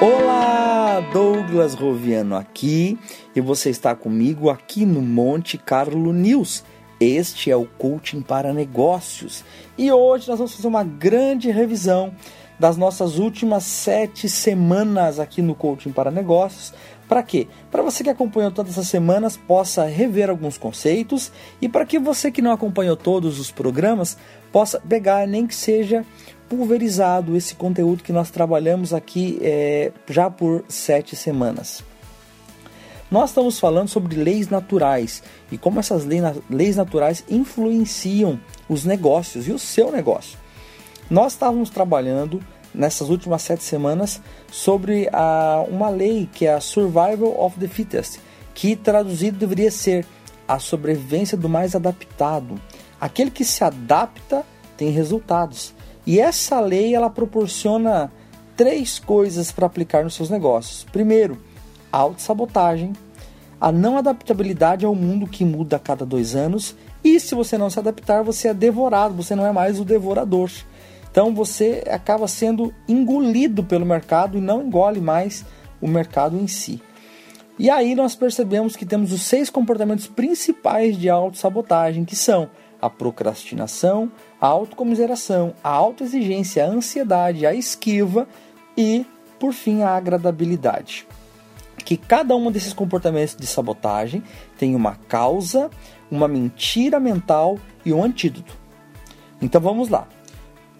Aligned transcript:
Olá, 0.00 1.00
Douglas 1.12 1.74
Roviano 1.74 2.34
aqui 2.34 2.98
e 3.36 3.40
você 3.40 3.70
está 3.70 3.94
comigo 3.94 4.50
aqui 4.50 4.84
no 4.84 5.00
Monte 5.00 5.56
Carlo 5.56 6.12
News. 6.12 6.64
Este 6.98 7.50
é 7.50 7.56
o 7.56 7.64
Coaching 7.64 8.22
para 8.22 8.52
Negócios 8.52 9.44
e 9.78 9.90
hoje 9.92 10.28
nós 10.28 10.38
vamos 10.38 10.54
fazer 10.54 10.68
uma 10.68 10.84
grande 10.84 11.50
revisão 11.50 12.12
das 12.58 12.76
nossas 12.76 13.18
últimas 13.18 13.64
sete 13.64 14.28
semanas 14.28 15.18
aqui 15.18 15.42
no 15.42 15.54
Coaching 15.54 15.90
para 15.90 16.10
Negócios. 16.10 16.72
Para 17.08 17.22
quê? 17.22 17.48
Para 17.70 17.82
você 17.82 18.02
que 18.04 18.10
acompanhou 18.10 18.50
todas 18.50 18.72
essas 18.72 18.88
semanas 18.88 19.36
possa 19.36 19.84
rever 19.84 20.30
alguns 20.30 20.56
conceitos 20.56 21.32
e 21.60 21.68
para 21.68 21.84
que 21.84 21.98
você 21.98 22.30
que 22.30 22.40
não 22.40 22.52
acompanhou 22.52 22.96
todos 22.96 23.38
os 23.38 23.50
programas 23.50 24.16
possa 24.50 24.80
pegar, 24.80 25.26
nem 25.26 25.46
que 25.46 25.54
seja 25.54 26.04
pulverizado, 26.52 27.34
esse 27.34 27.54
conteúdo 27.54 28.02
que 28.02 28.12
nós 28.12 28.30
trabalhamos 28.30 28.92
aqui 28.92 29.38
é, 29.40 29.90
já 30.06 30.28
por 30.28 30.62
sete 30.68 31.16
semanas. 31.16 31.82
Nós 33.10 33.30
estamos 33.30 33.58
falando 33.58 33.88
sobre 33.88 34.16
leis 34.16 34.50
naturais 34.50 35.22
e 35.50 35.56
como 35.56 35.80
essas 35.80 36.04
leis 36.04 36.76
naturais 36.76 37.24
influenciam 37.26 38.38
os 38.68 38.84
negócios 38.84 39.48
e 39.48 39.50
o 39.50 39.58
seu 39.58 39.90
negócio. 39.90 40.38
Nós 41.08 41.32
estávamos 41.32 41.70
trabalhando 41.70 42.38
nessas 42.74 43.08
últimas 43.08 43.40
sete 43.40 43.64
semanas 43.64 44.20
sobre 44.50 45.08
a, 45.10 45.64
uma 45.66 45.88
lei 45.88 46.28
que 46.34 46.44
é 46.44 46.52
a 46.52 46.60
Survival 46.60 47.34
of 47.42 47.58
the 47.58 47.68
Fittest, 47.68 48.20
que 48.54 48.76
traduzido 48.76 49.38
deveria 49.38 49.70
ser 49.70 50.04
a 50.46 50.58
sobrevivência 50.58 51.38
do 51.38 51.48
mais 51.48 51.74
adaptado. 51.74 52.60
Aquele 53.00 53.30
que 53.30 53.42
se 53.42 53.64
adapta 53.64 54.44
tem 54.76 54.90
resultados. 54.90 55.72
E 56.06 56.20
essa 56.20 56.60
lei 56.60 56.94
ela 56.94 57.08
proporciona 57.08 58.10
três 58.56 58.98
coisas 58.98 59.52
para 59.52 59.66
aplicar 59.66 60.04
nos 60.04 60.14
seus 60.14 60.30
negócios. 60.30 60.84
Primeiro, 60.84 61.38
a 61.92 61.98
autossabotagem, 61.98 62.92
a 63.60 63.70
não 63.70 63.96
adaptabilidade 63.96 64.84
ao 64.84 64.94
mundo 64.94 65.26
que 65.26 65.44
muda 65.44 65.76
a 65.76 65.78
cada 65.78 66.04
dois 66.04 66.34
anos. 66.34 66.74
E 67.04 67.18
se 67.20 67.34
você 67.34 67.56
não 67.56 67.70
se 67.70 67.78
adaptar, 67.78 68.22
você 68.22 68.48
é 68.48 68.54
devorado, 68.54 69.14
você 69.14 69.34
não 69.34 69.46
é 69.46 69.52
mais 69.52 69.78
o 69.78 69.84
devorador. 69.84 70.50
Então 71.10 71.34
você 71.34 71.84
acaba 71.88 72.26
sendo 72.26 72.72
engolido 72.88 73.62
pelo 73.62 73.84
mercado 73.84 74.38
e 74.38 74.40
não 74.40 74.62
engole 74.62 75.00
mais 75.00 75.44
o 75.80 75.86
mercado 75.86 76.36
em 76.36 76.46
si. 76.46 76.80
E 77.58 77.68
aí 77.68 77.94
nós 77.94 78.16
percebemos 78.16 78.74
que 78.74 78.86
temos 78.86 79.12
os 79.12 79.22
seis 79.22 79.50
comportamentos 79.50 80.06
principais 80.06 80.96
de 80.96 81.10
autossabotagem, 81.10 82.04
que 82.04 82.16
são 82.16 82.48
a 82.82 82.90
procrastinação, 82.90 84.12
a 84.40 84.46
autocomiseração, 84.46 85.54
a 85.64 85.70
autoexigência, 85.70 86.66
a 86.66 86.68
ansiedade, 86.68 87.46
a 87.46 87.54
esquiva 87.54 88.28
e, 88.76 89.06
por 89.38 89.52
fim, 89.52 89.82
a 89.82 89.90
agradabilidade 89.96 91.06
que 91.82 91.96
cada 91.96 92.34
um 92.36 92.50
desses 92.50 92.72
comportamentos 92.72 93.36
de 93.36 93.46
sabotagem 93.46 94.22
tem 94.56 94.74
uma 94.74 94.96
causa, 95.08 95.70
uma 96.10 96.28
mentira 96.28 97.00
mental 97.00 97.58
e 97.84 97.92
um 97.92 98.02
antídoto. 98.02 98.56
Então 99.40 99.60
vamos 99.60 99.88
lá. 99.88 100.06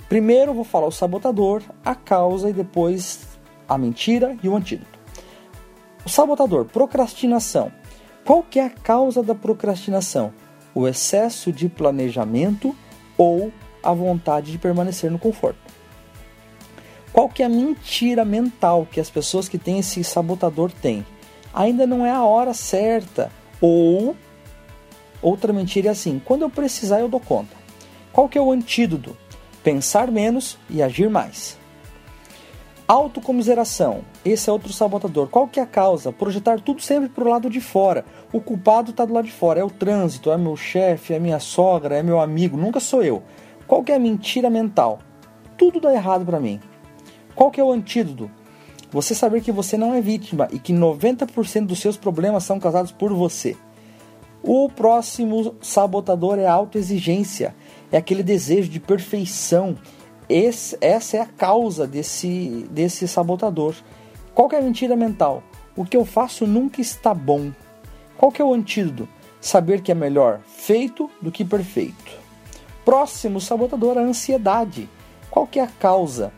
Primeiro 0.09 0.55
vou 0.55 0.65
falar 0.65 0.87
o 0.87 0.93
sabotador, 0.93 1.63
a 1.85 1.95
causa 1.95 2.49
e 2.51 2.53
depois 2.53 3.39
a 3.69 3.77
mentira 3.77 4.37
e 4.43 4.49
o 4.49 4.57
antídoto. 4.57 4.99
O 6.05 6.09
sabotador, 6.09 6.65
procrastinação. 6.67 7.73
Qual 8.25 8.43
que 8.43 8.59
é 8.59 8.67
a 8.67 8.71
causa 8.71 9.23
da 9.23 9.35
procrastinação? 9.35 10.33
O 10.75 10.89
excesso 10.89 11.53
de 11.53 11.69
planejamento 11.69 12.75
ou 13.17 13.53
a 13.83 13.93
vontade 13.93 14.53
de 14.53 14.59
permanecer 14.59 15.11
no 15.11 15.19
conforto. 15.19 15.59
Qual 17.13 17.29
que 17.29 17.43
é 17.43 17.47
a 17.47 17.49
mentira 17.49 18.25
mental 18.25 18.87
que 18.91 18.99
as 18.99 19.11
pessoas 19.11 19.49
que 19.49 19.59
têm 19.59 19.79
esse 19.81 20.03
sabotador 20.03 20.71
têm? 20.73 21.05
Ainda 21.53 21.87
não 21.87 22.07
é 22.07 22.11
a 22.11 22.25
hora 22.25 22.55
certa. 22.55 23.31
Ou 23.61 24.17
outra 25.21 25.53
mentira 25.53 25.89
é 25.89 25.91
assim: 25.91 26.21
quando 26.25 26.43
eu 26.43 26.51
precisar 26.51 27.01
eu 27.01 27.09
dou 27.09 27.21
conta. 27.21 27.55
Qual 28.13 28.29
que 28.29 28.39
é 28.39 28.41
o 28.41 28.51
antídoto? 28.51 29.17
Pensar 29.63 30.11
menos 30.11 30.59
e 30.71 30.83
agir 30.83 31.11
mais. 31.11 31.59
Autocomiseração. 32.87 34.05
Esse 34.25 34.51
é 34.51 34.53
outro 34.53 34.73
sabotador. 34.73 35.29
Qual 35.29 35.49
que 35.49 35.61
é 35.61 35.63
a 35.63 35.67
causa? 35.67 36.13
Projetar 36.13 36.61
tudo 36.61 36.83
sempre 36.83 37.09
para 37.09 37.25
o 37.25 37.29
lado 37.29 37.49
de 37.49 37.61
fora. 37.61 38.05
O 38.33 38.41
culpado 38.41 38.91
está 38.91 39.05
do 39.05 39.15
lado 39.15 39.25
de 39.25 39.33
fora. 39.33 39.61
É 39.61 39.65
o 39.65 39.71
trânsito, 39.71 40.31
é 40.31 40.37
meu 40.37 40.57
chefe, 40.57 41.15
é 41.15 41.19
minha 41.19 41.39
sogra, 41.39 41.97
é 41.97 42.03
meu 42.03 42.21
amigo. 42.21 42.57
Nunca 42.57 42.81
sou 42.81 43.03
eu. 43.03 43.23
Qual 43.67 43.83
que 43.83 43.93
é 43.93 43.95
a 43.95 44.01
mentira 44.01 44.51
mental? 44.51 44.99
Tudo 45.57 45.81
dá 45.81 45.93
errado 45.93 46.27
para 46.27 46.41
mim. 46.41 46.61
Qual 47.35 47.51
que 47.51 47.61
é 47.61 47.65
o 47.65 47.73
antídoto? 47.73 48.31
Você 48.91 49.15
saber 49.15 49.41
que 49.41 49.51
você 49.51 49.79
não 49.79 49.95
é 49.95 50.01
vítima 50.01 50.49
e 50.53 50.59
que 50.59 50.73
90% 50.73 51.67
dos 51.67 51.81
seus 51.81 51.97
problemas 51.97 52.45
são 52.45 52.61
causados 52.61 52.93
por 52.93 53.13
você. 53.15 53.57
O 54.43 54.69
próximo 54.69 55.55
sabotador 55.63 56.39
é 56.39 56.47
a 56.47 56.53
autoexigência, 56.53 57.55
é 57.91 57.97
aquele 57.97 58.23
desejo 58.23 58.69
de 58.69 58.81
perfeição. 58.81 59.79
Esse, 60.33 60.79
essa 60.81 61.19
é 61.19 61.21
a 61.21 61.27
causa 61.27 61.87
desse, 61.87 62.67
desse 62.71 63.07
sabotador. 63.07 63.75
Qual 64.35 64.49
que 64.49 64.57
é 64.57 64.61
a 64.61 64.63
mentira 64.63 64.97
mental? 64.97 65.43
O 65.77 65.85
que 65.85 65.95
eu 65.95 66.07
faço 66.07 66.47
nunca 66.47 66.81
está 66.81 67.13
bom. 67.13 67.53
Qual 68.17 68.33
que 68.33 68.41
é 68.41 68.45
o 68.45 68.55
antídoto? 68.55 69.07
Saber 69.43 69.83
que 69.83 69.93
é 69.93 69.95
melhor 69.95 70.41
feito 70.47 71.11
do 71.21 71.31
que 71.31 71.45
perfeito. 71.45 72.13
Próximo 72.83 73.43
sabotador, 73.43 73.99
a 73.99 74.01
ansiedade. 74.01 74.89
Qual 75.31 75.47
que 75.47 75.61
é 75.61 75.65
a 75.65 75.67
causa? 75.67 76.33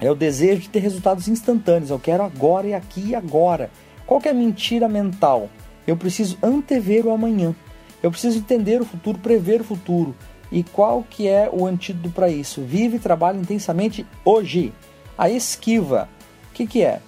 É 0.00 0.10
o 0.10 0.16
desejo 0.16 0.62
de 0.62 0.68
ter 0.68 0.80
resultados 0.80 1.28
instantâneos. 1.28 1.90
Eu 1.90 2.00
quero 2.00 2.24
agora 2.24 2.66
e 2.66 2.74
aqui 2.74 3.10
e 3.10 3.14
agora. 3.14 3.70
Qual 4.08 4.20
que 4.20 4.26
é 4.26 4.32
a 4.32 4.34
mentira 4.34 4.88
mental? 4.88 5.48
Eu 5.86 5.96
preciso 5.96 6.36
antever 6.42 7.06
o 7.06 7.12
amanhã. 7.12 7.54
Eu 8.02 8.10
preciso 8.10 8.38
entender 8.38 8.80
o 8.80 8.84
futuro, 8.84 9.20
prever 9.20 9.60
o 9.60 9.64
futuro. 9.64 10.16
E 10.50 10.62
qual 10.62 11.04
que 11.08 11.28
é 11.28 11.48
o 11.52 11.66
antídoto 11.66 12.10
para 12.10 12.28
isso? 12.28 12.62
Vive 12.62 12.96
e 12.96 13.00
trabalha 13.00 13.38
intensamente 13.38 14.06
hoje. 14.24 14.72
A 15.16 15.30
esquiva, 15.30 16.08
o 16.50 16.54
que, 16.54 16.66
que 16.66 16.82
é? 16.82 17.00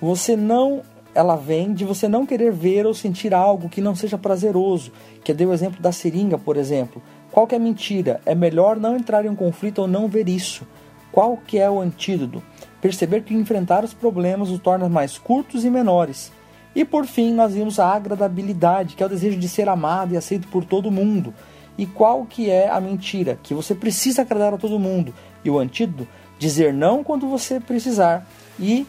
Você 0.00 0.34
não, 0.34 0.82
ela 1.14 1.36
vem 1.36 1.72
de 1.72 1.84
você 1.84 2.08
não 2.08 2.26
querer 2.26 2.50
ver 2.50 2.86
ou 2.86 2.94
sentir 2.94 3.32
algo 3.32 3.68
que 3.68 3.80
não 3.80 3.94
seja 3.94 4.18
prazeroso. 4.18 4.90
Que 5.22 5.32
deu 5.32 5.50
o 5.50 5.54
exemplo 5.54 5.80
da 5.80 5.92
seringa, 5.92 6.36
por 6.36 6.56
exemplo. 6.56 7.00
Qual 7.30 7.46
que 7.46 7.54
é 7.54 7.58
a 7.58 7.60
mentira? 7.60 8.20
É 8.26 8.34
melhor 8.34 8.76
não 8.76 8.96
entrar 8.96 9.24
em 9.24 9.28
um 9.28 9.36
conflito 9.36 9.80
ou 9.82 9.86
não 9.86 10.08
ver 10.08 10.28
isso. 10.28 10.66
Qual 11.12 11.36
que 11.36 11.58
é 11.58 11.70
o 11.70 11.80
antídoto? 11.80 12.42
Perceber 12.80 13.22
que 13.22 13.34
enfrentar 13.34 13.84
os 13.84 13.94
problemas 13.94 14.50
os 14.50 14.58
torna 14.58 14.88
mais 14.88 15.18
curtos 15.18 15.64
e 15.64 15.70
menores. 15.70 16.32
E 16.74 16.84
por 16.84 17.06
fim, 17.06 17.32
nós 17.32 17.52
vimos 17.52 17.78
a 17.78 17.86
agradabilidade, 17.86 18.96
que 18.96 19.02
é 19.02 19.06
o 19.06 19.08
desejo 19.08 19.38
de 19.38 19.48
ser 19.48 19.68
amado 19.68 20.14
e 20.14 20.16
aceito 20.16 20.48
por 20.48 20.64
todo 20.64 20.90
mundo. 20.90 21.34
E 21.76 21.86
qual 21.86 22.24
que 22.24 22.50
é 22.50 22.68
a 22.68 22.80
mentira? 22.80 23.38
Que 23.42 23.54
você 23.54 23.74
precisa 23.74 24.22
agradar 24.22 24.54
a 24.54 24.58
todo 24.58 24.78
mundo. 24.78 25.14
E 25.44 25.50
o 25.50 25.58
antídoto? 25.58 26.06
Dizer 26.38 26.72
não 26.72 27.04
quando 27.04 27.28
você 27.28 27.60
precisar 27.60 28.26
e 28.58 28.86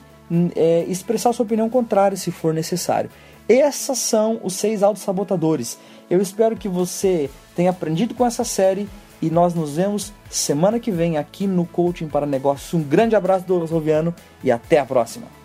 é, 0.56 0.84
expressar 0.88 1.34
sua 1.34 1.46
opinião 1.46 1.70
contrária 1.70 2.18
se 2.18 2.32
for 2.32 2.54
necessário. 2.54 3.10
Essas 3.48 4.00
são 4.00 4.40
os 4.44 4.54
seis 4.54 4.82
autossabotadores. 4.82 5.78
Eu 6.10 6.22
espero 6.22 6.56
que 6.56 6.68
você 6.68 7.30
tenha 7.56 7.70
aprendido 7.70 8.14
com 8.14 8.26
essa 8.26 8.44
série 8.44 8.88
e 9.22 9.30
nós 9.30 9.54
nos 9.54 9.76
vemos 9.76 10.12
semana 10.30 10.80
que 10.80 10.92
vem 10.92 11.18
aqui 11.18 11.48
no 11.48 11.66
Coaching 11.66 12.08
para 12.08 12.26
Negócios. 12.26 12.74
Um 12.74 12.84
grande 12.84 13.16
abraço 13.16 13.46
do 13.46 13.66
Roviano 13.66 14.14
e 14.44 14.52
até 14.52 14.80
a 14.80 14.86
próxima. 14.86 15.43